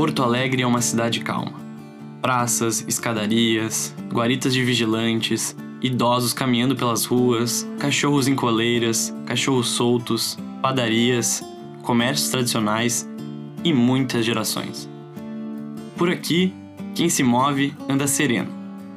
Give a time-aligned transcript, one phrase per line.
[0.00, 1.60] Porto Alegre é uma cidade calma.
[2.22, 11.44] Praças, escadarias, guaritas de vigilantes, idosos caminhando pelas ruas, cachorros em coleiras, cachorros soltos, padarias,
[11.82, 13.06] comércios tradicionais
[13.62, 14.88] e muitas gerações.
[15.98, 16.54] Por aqui,
[16.94, 18.48] quem se move anda sereno,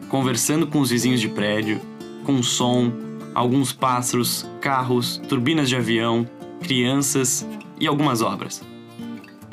[0.07, 1.81] conversando com os vizinhos de prédio,
[2.23, 2.89] com som,
[3.35, 6.25] alguns pássaros, carros, turbinas de avião,
[6.61, 7.45] crianças
[7.77, 8.72] e algumas obras.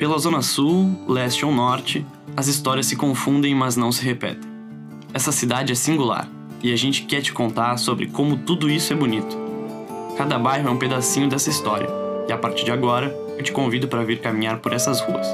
[0.01, 2.03] Pela zona sul, leste ou norte,
[2.35, 4.49] as histórias se confundem, mas não se repetem.
[5.13, 6.27] Essa cidade é singular
[6.63, 9.37] e a gente quer te contar sobre como tudo isso é bonito.
[10.17, 11.87] Cada bairro é um pedacinho dessa história
[12.27, 15.27] e a partir de agora eu te convido para vir caminhar por essas ruas.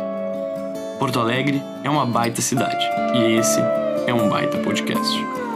[1.00, 3.62] Porto Alegre é uma baita cidade e esse
[4.06, 5.47] é um baita podcast.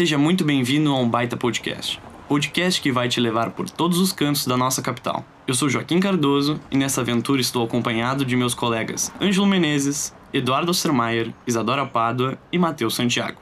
[0.00, 2.00] Seja muito bem-vindo a um baita podcast.
[2.26, 5.22] Podcast que vai te levar por todos os cantos da nossa capital.
[5.46, 10.70] Eu sou Joaquim Cardoso e nessa aventura estou acompanhado de meus colegas Ângelo Menezes, Eduardo
[10.70, 13.38] Ostermaier, Isadora Pádua e Matheus Santiago.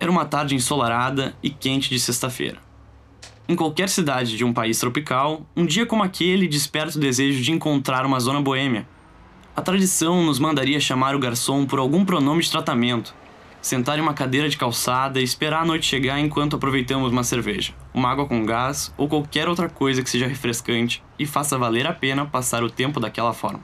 [0.00, 2.60] Era uma tarde ensolarada e quente de sexta-feira.
[3.46, 7.52] Em qualquer cidade de um país tropical, um dia como aquele desperta o desejo de
[7.52, 8.88] encontrar uma zona boêmia.
[9.54, 13.14] A tradição nos mandaria chamar o garçom por algum pronome de tratamento,
[13.62, 17.72] sentar em uma cadeira de calçada e esperar a noite chegar enquanto aproveitamos uma cerveja,
[17.94, 21.92] uma água com gás ou qualquer outra coisa que seja refrescante e faça valer a
[21.92, 23.60] pena passar o tempo daquela forma.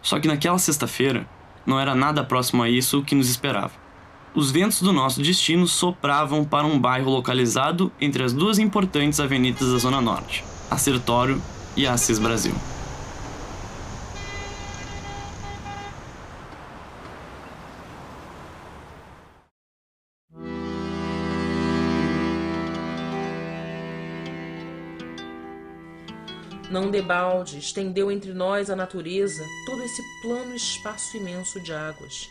[0.00, 1.28] Só que naquela sexta-feira,
[1.66, 3.72] não era nada próximo a isso que nos esperava.
[4.34, 9.70] Os ventos do nosso destino sopravam para um bairro localizado entre as duas importantes avenidas
[9.70, 11.42] da Zona Norte, a Sertório
[11.76, 12.54] e a Assis Brasil.
[26.80, 32.30] Não debalde estendeu entre nós a natureza todo esse plano espaço imenso de águas.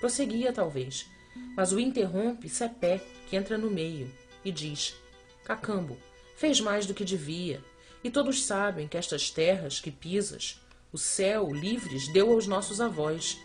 [0.00, 1.08] Prosseguia, talvez,
[1.56, 4.12] mas o interrompe Sepé, que entra no meio,
[4.44, 4.96] e diz:
[5.44, 5.96] Cacambo,
[6.36, 7.62] fez mais do que devia,
[8.02, 10.60] e todos sabem que estas terras que pisas,
[10.92, 13.38] o céu livres deu aos nossos avós.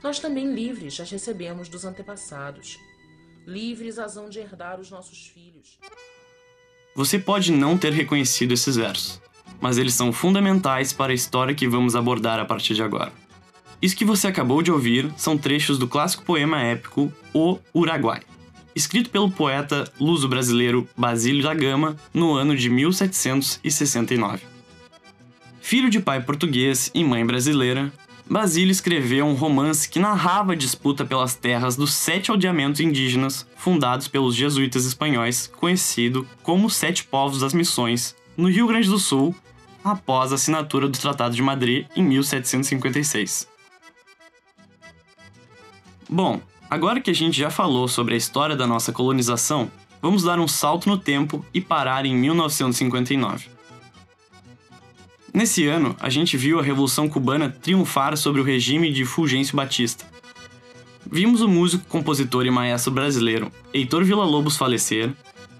[0.00, 2.78] Nós também livres as recebemos dos antepassados.
[3.44, 5.76] Livres as hão de herdar os nossos filhos.
[6.96, 9.20] Você pode não ter reconhecido esses versos,
[9.60, 13.12] mas eles são fundamentais para a história que vamos abordar a partir de agora.
[13.82, 18.22] Isso que você acabou de ouvir são trechos do clássico poema épico O Uruguai,
[18.76, 24.42] escrito pelo poeta luso-brasileiro Basílio da Gama no ano de 1769.
[25.60, 27.92] Filho de pai português e mãe brasileira,
[28.28, 34.08] Basílio escreveu um romance que narrava a disputa pelas terras dos sete aldeamentos indígenas fundados
[34.08, 39.34] pelos jesuítas espanhóis, conhecido como Sete Povos das Missões, no Rio Grande do Sul,
[39.84, 43.46] após a assinatura do Tratado de Madrid em 1756.
[46.08, 46.40] Bom,
[46.70, 49.70] agora que a gente já falou sobre a história da nossa colonização,
[50.00, 53.53] vamos dar um salto no tempo e parar em 1959.
[55.34, 60.06] Nesse ano, a gente viu a Revolução Cubana triunfar sobre o regime de Fulgêncio Batista.
[61.10, 65.12] Vimos o músico, compositor e maestro brasileiro Heitor Villa-Lobos falecer,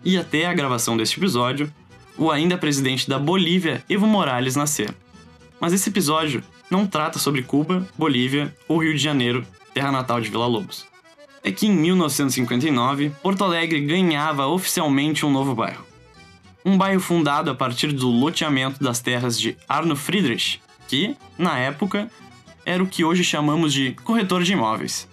[0.04, 1.72] e até a gravação deste episódio,
[2.16, 4.94] o ainda presidente da Bolívia, Evo Morales, nascer.
[5.58, 10.30] Mas esse episódio não trata sobre Cuba, Bolívia ou Rio de Janeiro, terra natal de
[10.30, 10.86] Villa-Lobos.
[11.42, 15.94] É que em 1959, Porto Alegre ganhava oficialmente um novo bairro
[16.64, 22.10] um bairro fundado a partir do loteamento das terras de Arno Friedrich, que, na época,
[22.64, 25.08] era o que hoje chamamos de corretor de imóveis.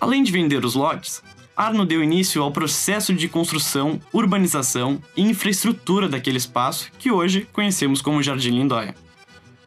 [0.00, 1.22] Além de vender os lotes,
[1.56, 8.00] Arno deu início ao processo de construção, urbanização e infraestrutura daquele espaço que hoje conhecemos
[8.00, 8.94] como Jardim Lindóia.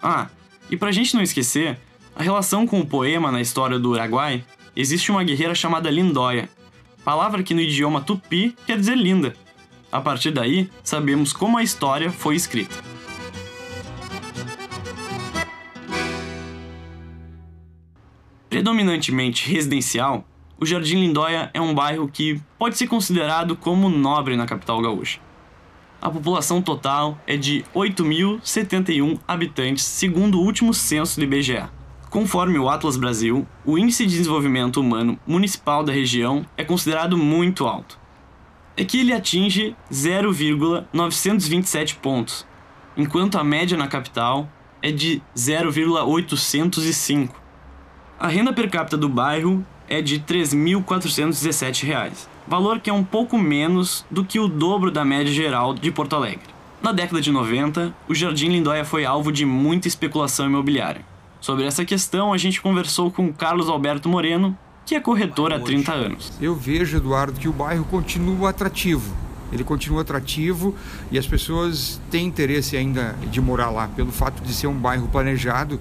[0.02, 0.28] Ah,
[0.70, 1.78] e pra gente não esquecer,
[2.16, 4.44] a relação com o poema na história do Uruguai,
[4.76, 6.50] existe uma guerreira chamada Lindóia,
[7.04, 9.36] palavra que no idioma tupi quer dizer linda,
[9.96, 12.76] a partir daí, sabemos como a história foi escrita.
[18.50, 20.26] Predominantemente residencial,
[20.60, 25.20] o Jardim Lindóia é um bairro que pode ser considerado como nobre na capital gaúcha.
[26.02, 31.64] A população total é de 8.071 habitantes, segundo o último censo do IBGE.
[32.10, 37.66] Conforme o Atlas Brasil, o índice de desenvolvimento humano municipal da região é considerado muito
[37.66, 38.05] alto
[38.78, 42.46] é que ele atinge 0,927 pontos,
[42.98, 44.50] enquanto a média na capital
[44.82, 47.40] é de 0,805.
[48.20, 53.38] A renda per capita do bairro é de R$ 3.417, valor que é um pouco
[53.38, 56.56] menos do que o dobro da média geral de Porto Alegre.
[56.82, 61.04] Na década de 90, o Jardim Lindóia foi alvo de muita especulação imobiliária.
[61.42, 65.92] Sobre essa questão, a gente conversou com Carlos Alberto Moreno, que é corretor há 30
[65.92, 66.32] anos.
[66.40, 69.16] Eu vejo, Eduardo, que o bairro continua atrativo.
[69.52, 70.76] Ele continua atrativo
[71.12, 73.88] e as pessoas têm interesse ainda de morar lá.
[73.88, 75.80] Pelo fato de ser um bairro planejado,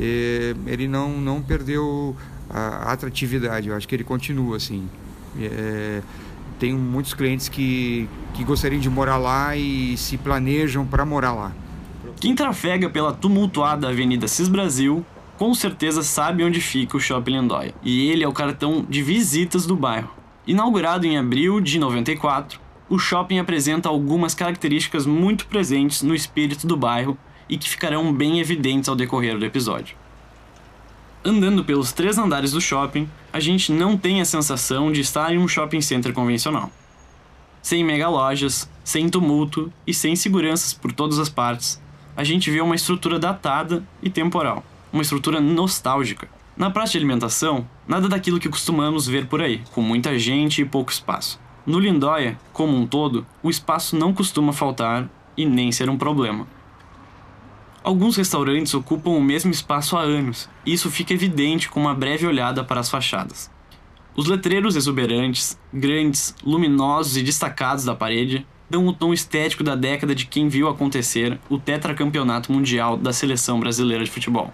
[0.00, 2.16] eh, ele não, não perdeu
[2.48, 3.68] a atratividade.
[3.68, 4.88] Eu acho que ele continua assim.
[5.38, 6.02] É,
[6.58, 11.52] tenho muitos clientes que, que gostariam de morar lá e se planejam para morar lá.
[12.20, 15.04] Quem trafega pela tumultuada Avenida Cis Brasil
[15.40, 19.64] com certeza sabe onde fica o Shopping Lindóia, e ele é o cartão de visitas
[19.64, 20.10] do bairro.
[20.46, 22.60] Inaugurado em abril de 94,
[22.90, 27.16] o shopping apresenta algumas características muito presentes no espírito do bairro
[27.48, 29.96] e que ficarão bem evidentes ao decorrer do episódio.
[31.24, 35.38] Andando pelos três andares do shopping, a gente não tem a sensação de estar em
[35.38, 36.70] um shopping center convencional.
[37.62, 41.80] Sem mega lojas, sem tumulto e sem seguranças por todas as partes,
[42.14, 46.28] a gente vê uma estrutura datada e temporal, uma estrutura nostálgica.
[46.56, 50.64] Na praça de alimentação, nada daquilo que costumamos ver por aí, com muita gente e
[50.64, 51.40] pouco espaço.
[51.64, 56.46] No Lindóia, como um todo, o espaço não costuma faltar e nem ser um problema.
[57.82, 62.26] Alguns restaurantes ocupam o mesmo espaço há anos, e isso fica evidente com uma breve
[62.26, 63.50] olhada para as fachadas.
[64.14, 70.14] Os letreiros exuberantes, grandes, luminosos e destacados da parede dão o tom estético da década
[70.14, 74.52] de quem viu acontecer o tetracampeonato mundial da seleção brasileira de futebol.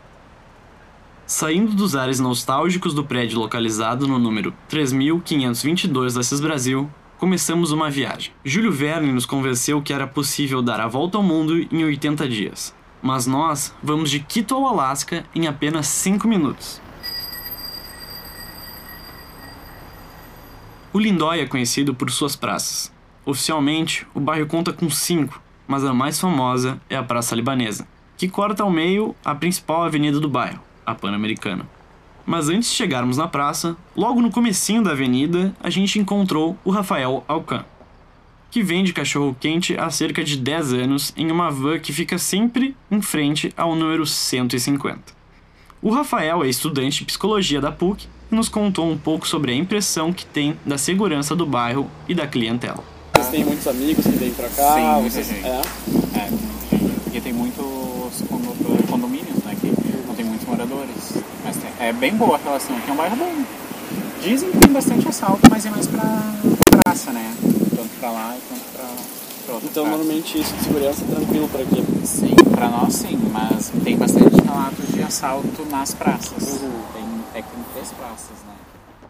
[1.26, 6.88] Saindo dos ares nostálgicos do prédio localizado no número 3522 da CIS Brasil,
[7.18, 8.32] começamos uma viagem.
[8.44, 12.72] Júlio Verne nos convenceu que era possível dar a volta ao mundo em 80 dias,
[13.02, 16.80] mas nós vamos de Quito ao Alasca em apenas 5 minutos.
[20.92, 22.92] O Lindóia é conhecido por suas praças.
[23.24, 27.84] Oficialmente, o bairro conta com cinco, mas a mais famosa é a Praça Libanesa,
[28.16, 31.66] que corta ao meio a principal avenida do bairro, a Pan-Americana.
[32.24, 36.70] Mas antes de chegarmos na praça, logo no comecinho da avenida, a gente encontrou o
[36.70, 37.64] Rafael Alcan,
[38.50, 43.00] que vende cachorro-quente há cerca de 10 anos em uma van que fica sempre em
[43.02, 45.14] frente ao número 150.
[45.82, 49.54] O Rafael é estudante de psicologia da PUC e nos contou um pouco sobre a
[49.54, 52.82] impressão que tem da segurança do bairro e da clientela.
[53.14, 54.74] Vocês têm muitos amigos que vêm pra cá?
[54.74, 55.28] Sim, muita vocês...
[55.28, 55.44] gente.
[55.46, 55.60] É?
[56.18, 56.28] É,
[56.70, 57.00] tem muita gente.
[57.04, 59.54] Porque tem muitos condo- condomínios, né?
[59.60, 59.68] Que
[60.06, 61.14] não tem muitos moradores.
[61.44, 63.34] Mas tem- é bem boa a relação, que é um bairro bom.
[64.22, 66.02] Dizem que tem bastante assalto, mas é mais pra
[66.82, 67.34] praça, né?
[67.74, 68.84] Tanto pra lá tanto pra,
[69.44, 69.96] pra outra Então, praça.
[69.98, 71.84] normalmente, isso de segurança é tranquilo por aqui.
[72.04, 76.60] Sim, pra nós sim, mas tem bastante relatos de assalto nas praças.
[76.62, 76.70] Uhum.
[76.94, 77.04] Tem,
[77.34, 78.54] é que tem três praças, né?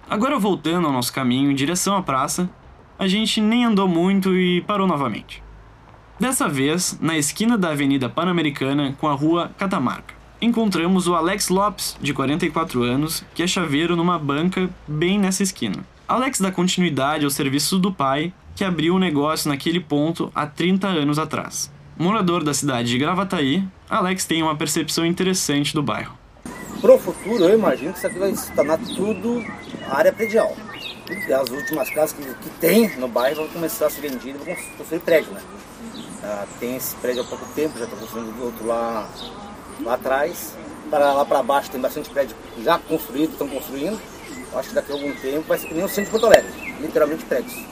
[0.08, 2.48] Agora voltando ao nosso caminho em direção à praça,
[2.98, 5.42] a gente nem andou muito e parou novamente.
[6.18, 11.96] Dessa vez, na esquina da Avenida Pan-Americana com a Rua Catamarca, encontramos o Alex Lopes,
[12.00, 15.84] de 44 anos, que é chaveiro numa banca bem nessa esquina.
[16.06, 20.86] Alex dá continuidade ao serviço do pai, que abriu o negócio naquele ponto há 30
[20.86, 21.70] anos atrás.
[21.98, 26.16] Morador da cidade de Gravataí, Alex tem uma percepção interessante do bairro.
[26.80, 29.42] Pro futuro, eu imagino que isso aqui vai se tornar tudo
[29.88, 30.54] área predial.
[31.40, 34.56] As últimas casas que, que tem no bairro vão começar a ser vendidas e vão
[34.76, 35.40] construir prédio, né?
[36.22, 39.08] Ah, tem esse prédio há pouco tempo, já está construindo outro lá,
[39.82, 40.56] lá atrás.
[40.90, 44.00] Para lá para baixo tem bastante prédio já construído, estão construindo.
[44.54, 46.50] Acho que daqui a algum tempo vai ser que nem o centro de Porto Alegre,
[46.80, 47.64] literalmente prédios.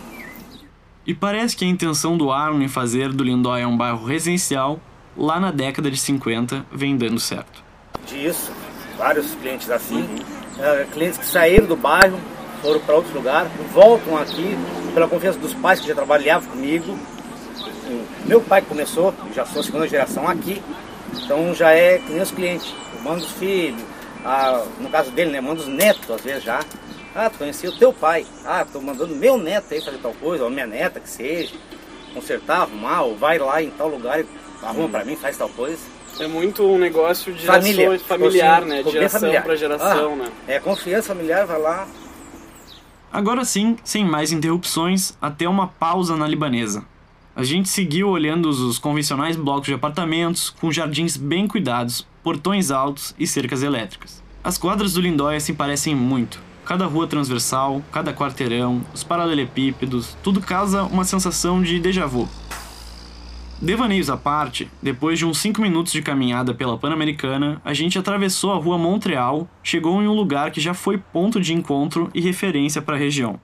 [1.06, 4.80] E parece que a intenção do Arno em fazer do Lindóia um bairro residencial,
[5.16, 7.62] lá na década de 50, vem dando certo.
[8.06, 8.50] disso,
[8.96, 10.08] vários clientes assim,
[10.58, 12.18] eh, clientes que saíram do bairro,
[12.62, 14.56] foram para outro lugar, voltam aqui
[14.94, 16.98] pela confiança dos pais que já trabalhavam comigo.
[18.24, 20.62] Meu pai começou, já sou a segunda geração aqui,
[21.22, 23.82] então já é que nem os clientes, manda os filhos,
[24.24, 26.60] ah, no caso dele, né, manda os netos às vezes já.
[27.14, 30.44] Ah, tu conheci o teu pai, ah, tô mandando meu neto aí fazer tal coisa,
[30.44, 31.54] ou minha neta que seja,
[32.12, 34.26] consertar, arrumar, ou vai lá em tal lugar e
[34.62, 35.78] arruma para mim, faz tal coisa.
[36.18, 38.78] É muito um negócio de Família, gerações familiar, ficou né?
[38.78, 40.28] assim, De geração pra geração, Ah, né?
[40.46, 41.86] É, confiança familiar, vai lá.
[43.12, 46.84] Agora sim, sem mais interrupções, até uma pausa na libanesa.
[47.36, 53.14] A gente seguiu olhando os- convencionais blocos de apartamentos, com jardins bem cuidados, portões altos
[53.18, 54.22] e cercas elétricas.
[54.42, 56.40] As quadras do Lindóia se parecem muito.
[56.64, 62.28] Cada rua transversal, cada quarteirão, os paralelepípedos, tudo causa uma sensação de déjà vu.
[63.60, 68.52] Devaneios à parte, depois de uns 5 minutos de caminhada pela Pan-Americana, a gente atravessou
[68.52, 72.82] a rua Montreal, chegou em um lugar que já foi ponto de encontro e referência
[72.82, 73.40] para a região.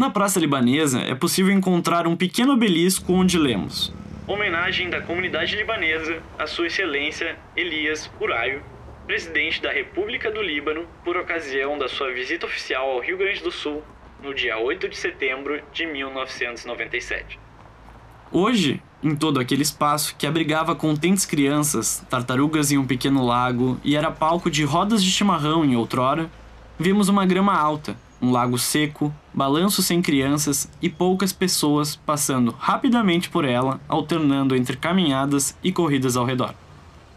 [0.00, 3.92] Na Praça Libanesa é possível encontrar um pequeno obelisco onde lemos:
[4.26, 8.62] Homenagem da comunidade libanesa a Sua Excelência Elias Uraio,
[9.06, 13.52] presidente da República do Líbano, por ocasião da sua visita oficial ao Rio Grande do
[13.52, 13.82] Sul
[14.22, 17.38] no dia 8 de setembro de 1997.
[18.32, 23.94] Hoje, em todo aquele espaço que abrigava contentes crianças, tartarugas em um pequeno lago e
[23.94, 26.30] era palco de rodas de chimarrão em outrora,
[26.78, 33.30] vimos uma grama alta, um lago seco, balanço sem crianças e poucas pessoas passando rapidamente
[33.30, 36.54] por ela, alternando entre caminhadas e corridas ao redor.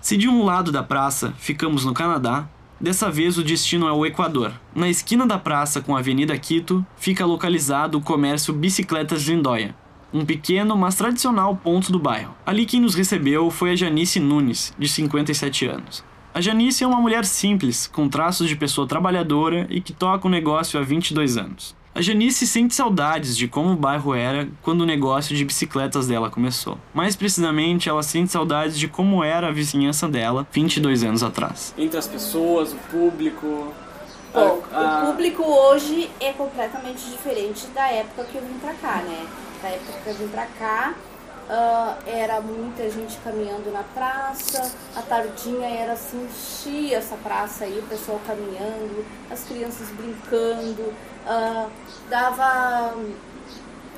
[0.02, 2.48] Se de um lado da praça ficamos no Canadá,
[2.80, 4.52] dessa vez o destino é o Equador.
[4.76, 9.76] Na esquina da praça com a Avenida Quito fica localizado o comércio Bicicletas Lindóia,
[10.14, 12.36] um pequeno, mas tradicional ponto do bairro.
[12.46, 16.04] Ali quem nos recebeu foi a Janice Nunes, de 57 anos.
[16.34, 20.32] A Janice é uma mulher simples, com traços de pessoa trabalhadora e que toca o
[20.32, 21.76] negócio há 22 anos.
[21.94, 26.32] A Janice sente saudades de como o bairro era quando o negócio de bicicletas dela
[26.32, 26.80] começou.
[26.92, 31.72] Mais precisamente, ela sente saudades de como era a vizinhança dela 22 anos atrás.
[31.78, 33.72] Entre as pessoas, o público.
[34.34, 38.74] Bom, a- a- o público hoje é completamente diferente da época que eu vim pra
[38.74, 39.28] cá, né?
[39.62, 40.96] Da época que eu vim pra cá,
[41.50, 47.80] ah, era muita gente caminhando na praça, a tardinha era assim, enchia essa praça aí,
[47.80, 50.94] o pessoal caminhando, as crianças brincando,
[51.26, 51.68] ah,
[52.10, 52.96] dava.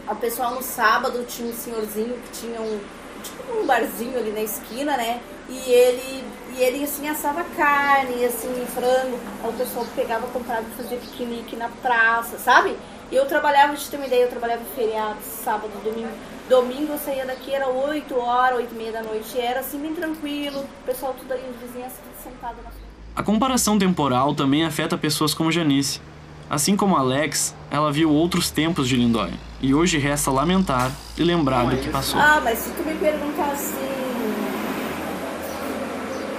[0.08, 2.80] O pessoal no sábado tinha um senhorzinho que tinha um,
[3.24, 5.20] tipo um barzinho ali na esquina, né?
[5.50, 6.24] E ele,
[6.56, 9.20] e ele assim, assava carne, assim, frango.
[9.44, 12.78] Aí o pessoal pegava, comprava e fazia piquenique na praça, sabe?
[13.12, 16.10] E eu trabalhava, gente ter uma ideia, eu trabalhava feriado, sábado, domingo.
[16.50, 19.36] Domingo eu saía daqui, era 8 horas, 8 e meia da noite.
[19.36, 20.60] E era assim, bem tranquilo.
[20.62, 22.86] O pessoal tudo ali, as vizinhas tudo sentado na frente.
[23.16, 26.02] A comparação temporal também afeta pessoas como Janice.
[26.50, 31.66] Assim como Alex, ela viu outros tempos de Lindóia, e hoje resta lamentar e lembrar
[31.66, 32.20] do que passou.
[32.20, 33.96] Ah, mas se tu me perguntar assim.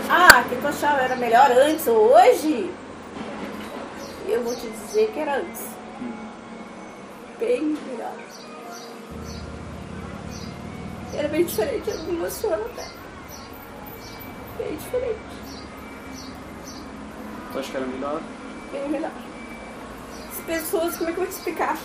[0.08, 2.70] Ah, o que tu achava era melhor antes ou hoje?
[4.28, 5.75] Eu vou te dizer que era antes.
[7.38, 8.14] Bem melhor.
[11.14, 12.87] Era bem diferente, eu me emociono até.
[14.59, 15.19] Bem diferente,
[17.52, 18.21] Tu acha que era melhor?
[18.73, 19.11] bem melhor.
[20.31, 21.76] As pessoas, como é que eu vou te explicar?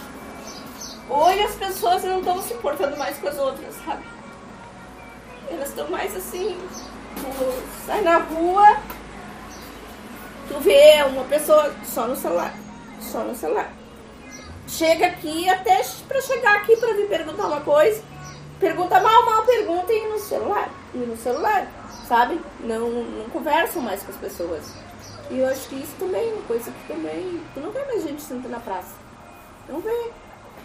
[1.09, 4.03] Hoje as pessoas não estão se importando mais com as outras, sabe?
[5.49, 6.57] Elas estão mais assim,
[7.15, 8.77] tu sai na rua,
[10.47, 12.53] tu vê uma pessoa só no celular,
[13.01, 13.71] só no celular.
[14.71, 18.01] Chega aqui até pra chegar aqui pra vir perguntar uma coisa,
[18.57, 21.67] pergunta mal, mal pergunta e no celular, e no celular,
[22.07, 22.39] sabe?
[22.61, 24.73] Não, não conversam mais com as pessoas.
[25.29, 27.41] E eu acho que isso também é uma coisa que também.
[27.53, 28.95] Tu não vê mais gente sentando na praça.
[29.67, 30.11] Não vê.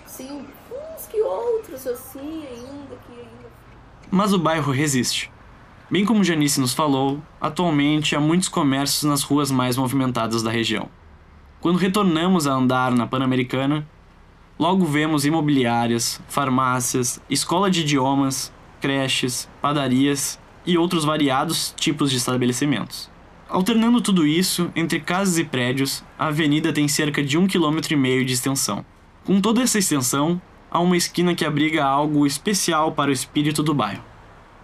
[0.06, 3.50] Sim, uns que outros assim ainda, que ainda
[4.08, 5.32] Mas o bairro resiste.
[5.90, 10.88] Bem como Janice nos falou, atualmente há muitos comércios nas ruas mais movimentadas da região.
[11.60, 13.86] Quando retornamos a andar na Pan-Americana,
[14.58, 23.10] logo vemos imobiliárias, farmácias, escola de idiomas, creches, padarias e outros variados tipos de estabelecimentos.
[23.48, 27.96] Alternando tudo isso, entre casas e prédios, a avenida tem cerca de um quilômetro e
[27.96, 28.84] meio de extensão.
[29.24, 33.72] Com toda essa extensão, há uma esquina que abriga algo especial para o espírito do
[33.72, 34.02] bairro.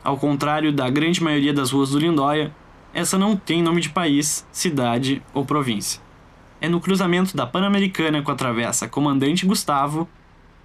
[0.02, 2.52] Ao contrário da grande maioria das ruas do Lindóia,
[2.92, 6.00] essa não tem nome de país, cidade ou província.
[6.62, 10.08] É no cruzamento da Pan-Americana com a travessa Comandante Gustavo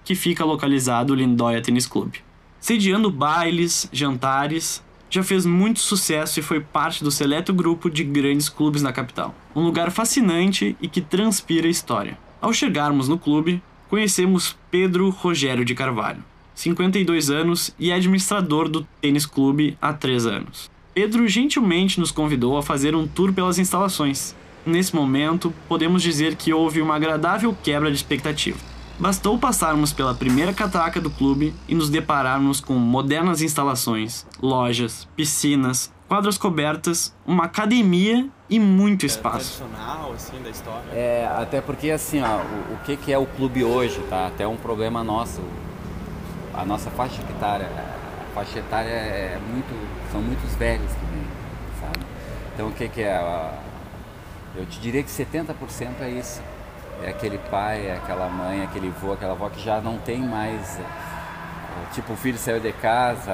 [0.05, 2.19] que fica localizado o Lindóia Tênis Clube.
[2.59, 8.47] Sediando bailes, jantares, já fez muito sucesso e foi parte do seleto grupo de grandes
[8.47, 9.33] clubes na capital.
[9.55, 12.15] Um lugar fascinante e que transpira história.
[12.39, 16.23] Ao chegarmos no clube, conhecemos Pedro Rogério de Carvalho,
[16.53, 20.69] 52 anos e administrador do tênis clube há 3 anos.
[20.93, 24.35] Pedro gentilmente nos convidou a fazer um tour pelas instalações.
[24.67, 28.59] Nesse momento, podemos dizer que houve uma agradável quebra de expectativa.
[28.99, 35.89] Bastou passarmos pela primeira catraca do clube e nos depararmos com modernas instalações, lojas, piscinas,
[36.05, 39.63] quadras cobertas, uma academia e muito espaço.
[39.63, 40.89] tradicional, assim, da história.
[40.91, 44.27] É, até porque assim, ó, o, o que, que é o clube hoje, tá?
[44.27, 45.41] Até um problema nosso.
[46.53, 49.73] A nossa faixa etária, a faixa etária é muito.
[50.11, 51.23] são muitos velhos que vêm,
[51.79, 52.05] sabe?
[52.53, 53.15] Então o que, que é?
[54.57, 55.53] Eu te diria que 70%
[56.01, 56.41] é isso.
[57.03, 60.79] É aquele pai, é aquela mãe, aquele avô, aquela avó que já não tem mais
[60.79, 63.31] É, tipo, o filho saiu de casa,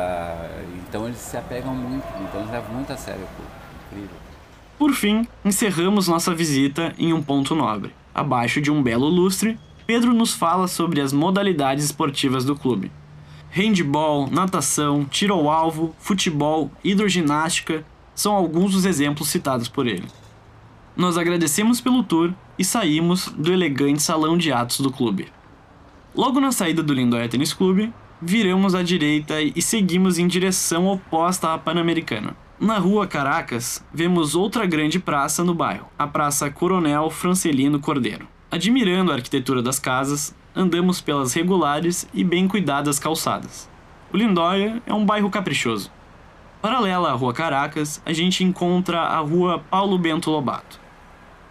[0.78, 3.52] então eles se apegam muito, então eles levam muito a sério o clube.
[3.88, 4.18] Incrível.
[4.78, 7.96] Por fim, encerramos nossa visita em um ponto nobre.
[8.14, 12.92] Abaixo de um belo lustre, Pedro nos fala sobre as modalidades esportivas do clube.
[13.50, 20.08] Handball, natação, tiro ao alvo, futebol, hidroginástica são alguns dos exemplos citados por ele.
[20.96, 25.28] Nós agradecemos pelo tour e saímos do elegante salão de atos do clube.
[26.16, 31.52] Logo na saída do Lindóia Tênis Clube, viramos à direita e seguimos em direção oposta
[31.52, 32.36] à Pan-Americana.
[32.60, 38.28] Na rua Caracas, vemos outra grande praça no bairro, a Praça Coronel Francelino Cordeiro.
[38.52, 43.68] Admirando a arquitetura das casas, andamos pelas regulares e bem cuidadas calçadas.
[44.14, 45.92] O Lindóia é um bairro caprichoso.
[46.62, 50.83] Paralela à Rua Caracas, a gente encontra a Rua Paulo Bento Lobato.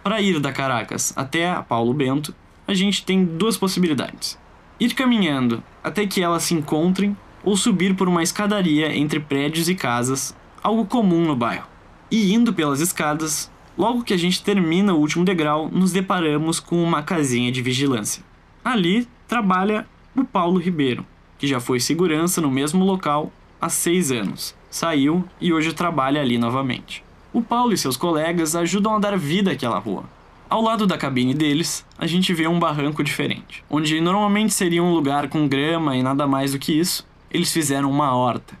[0.03, 2.35] Para ir da Caracas até a Paulo Bento,
[2.67, 4.37] a gente tem duas possibilidades:
[4.77, 9.75] ir caminhando até que elas se encontrem ou subir por uma escadaria entre prédios e
[9.75, 11.67] casas, algo comum no bairro.
[12.11, 16.83] E indo pelas escadas, logo que a gente termina o último degrau, nos deparamos com
[16.83, 18.23] uma casinha de vigilância.
[18.63, 21.05] Ali trabalha o Paulo Ribeiro,
[21.37, 24.55] que já foi segurança no mesmo local há seis anos.
[24.69, 27.02] Saiu e hoje trabalha ali novamente.
[27.33, 30.03] O Paulo e seus colegas ajudam a dar vida àquela rua.
[30.47, 33.63] Ao lado da cabine deles, a gente vê um barranco diferente.
[33.67, 37.89] Onde normalmente seria um lugar com grama e nada mais do que isso, eles fizeram
[37.89, 38.55] uma horta.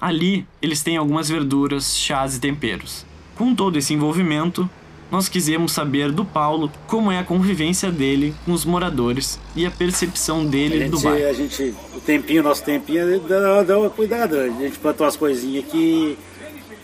[0.00, 3.04] Ali, eles têm algumas verduras, chás e temperos.
[3.34, 4.70] Com todo esse envolvimento,
[5.10, 9.70] nós quisemos saber do Paulo como é a convivência dele com os moradores e a
[9.72, 11.28] percepção dele a gente, do bairro.
[11.28, 14.38] A gente, o tempinho, nosso tempinho, dá, dá uma cuidado.
[14.38, 16.16] A gente plantou umas coisinhas aqui,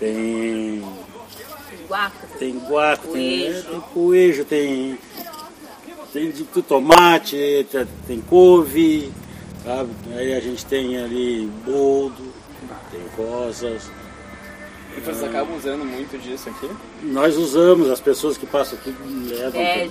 [0.00, 0.82] tem.
[1.90, 2.26] Guaca.
[2.38, 3.62] Tem guaco, tem, Coelho.
[3.64, 4.98] tem coelho, tem.
[6.12, 9.12] Tem de tudo, tomate, tem, tem couve,
[9.64, 9.90] sabe?
[10.16, 12.32] Aí a gente tem ali boldo,
[12.92, 13.90] tem rosas.
[14.96, 16.68] E vocês acabam usando muito disso aqui?
[17.02, 18.94] Nós usamos, as pessoas que passam aqui
[19.28, 19.90] levam Pede.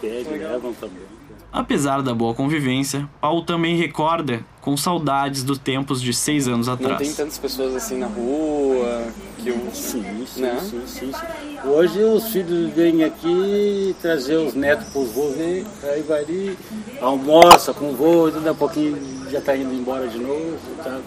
[0.00, 0.24] também.
[0.24, 1.10] Pede, levam também.
[1.52, 6.76] Apesar da boa convivência, Paulo também recorda com saudades dos tempos de seis anos Não
[6.76, 7.16] tem atrás.
[7.16, 9.08] tantas pessoas assim na rua
[9.42, 9.56] que eu...
[9.72, 10.58] Sim, sim, Né?
[10.60, 11.68] sim, sim, sim.
[11.68, 16.58] Hoje os filhos vêm aqui trazer os netos para os vô ver, aí vai ali,
[17.00, 18.98] almoça com o vô, e daqui a pouquinho
[19.30, 20.56] já está indo embora de novo.
[20.82, 20.98] Tá?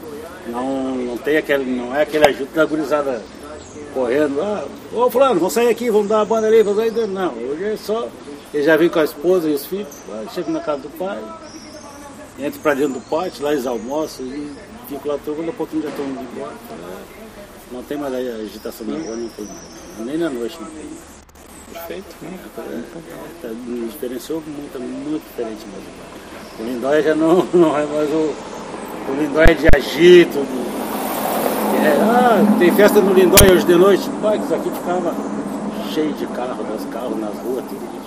[0.47, 3.21] Não, não tem aquele, não é aquele ajuda da gurizada
[3.93, 7.11] correndo, ah, ô fulano, vamos sair aqui, vamos dar uma banda ali, vamos sair dentro.
[7.11, 8.07] Não, hoje é só,
[8.53, 11.19] ele já vem com a esposa e os filhos, vai, chega na casa do pai,
[12.39, 14.51] entra para dentro do pátio, lá eles almoçam e
[14.87, 16.53] ficam lá, daqui a pouquinho já estão indo embora.
[17.71, 20.07] Não tem mais agitação na rua, não tem mais.
[20.07, 20.85] Nem na noite não tem.
[21.71, 22.15] Perfeito.
[22.21, 22.37] né?
[22.57, 23.49] É, tá,
[23.91, 26.13] diferenciou muito, muito diferente mesmo.
[26.59, 28.33] O Lindóia já não, não é mais o.
[29.09, 30.39] O Lindóia de agito.
[31.83, 34.09] é, ah, tem festa no Lindóia hoje de noite.
[34.21, 35.13] Pai, que isso aqui ficava
[35.93, 38.02] cheio de carro, dos carros nas ruas, tudo que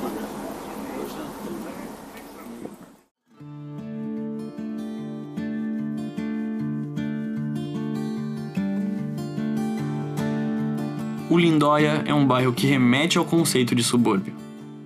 [11.37, 14.33] O Lindóia é um bairro que remete ao conceito de subúrbio.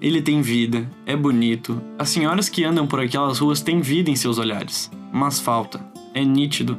[0.03, 4.17] Ele tem vida, é bonito, as senhoras que andam por aquelas ruas têm vida em
[4.17, 5.81] seus olhares, mas falta,
[6.13, 6.77] é nítido.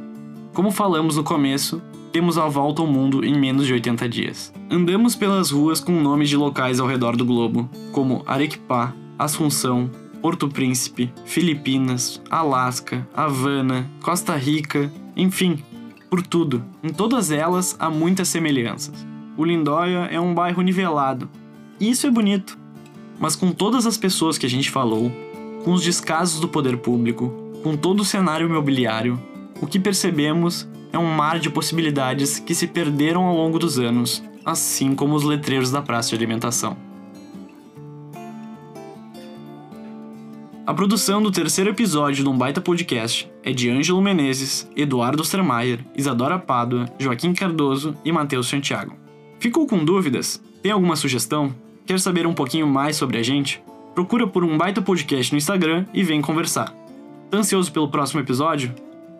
[0.52, 1.80] Como falamos no começo,
[2.12, 4.52] temos a volta ao mundo em menos de 80 dias.
[4.70, 10.48] Andamos pelas ruas com nomes de locais ao redor do globo, como Arequipá, Assunção, Porto
[10.48, 15.64] Príncipe, Filipinas, Alasca, Havana, Costa Rica, enfim,
[16.10, 16.62] por tudo.
[16.82, 19.10] Em todas elas há muitas semelhanças.
[19.42, 21.28] O Lindóia é um bairro nivelado.
[21.80, 22.56] E isso é bonito.
[23.18, 25.10] Mas com todas as pessoas que a gente falou,
[25.64, 27.28] com os descasos do poder público,
[27.60, 29.20] com todo o cenário imobiliário,
[29.60, 34.22] o que percebemos é um mar de possibilidades que se perderam ao longo dos anos,
[34.44, 36.76] assim como os letreiros da praça de alimentação.
[40.64, 45.80] A produção do terceiro episódio do Um Baita Podcast é de Ângelo Menezes, Eduardo Ostermaier,
[45.96, 49.01] Isadora Pádua, Joaquim Cardoso e Matheus Santiago.
[49.42, 50.40] Ficou com dúvidas?
[50.62, 51.52] Tem alguma sugestão?
[51.84, 53.60] Quer saber um pouquinho mais sobre a gente?
[53.92, 56.72] Procura por Um Baita Podcast no Instagram e vem conversar.
[57.28, 58.72] Tá ansioso pelo próximo episódio?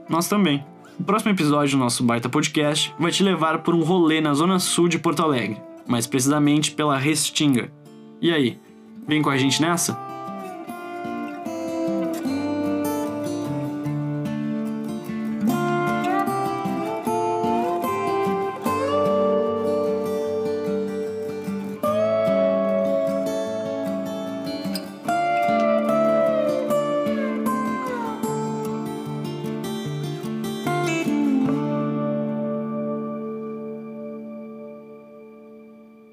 [0.08, 0.64] Nós também.
[0.96, 4.61] O próximo episódio do nosso Baita Podcast vai te levar por um rolê na zona
[4.61, 7.72] sul de Porto Alegre, mais precisamente pela Restinga.
[8.20, 8.61] E aí,
[9.08, 10.12] vem com a gente nessa?